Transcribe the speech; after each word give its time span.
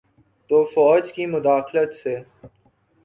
تو 0.49 0.63
فوج 0.65 1.13
کی 1.13 1.25
مداخلت 1.25 1.95
سے۔ 1.95 2.15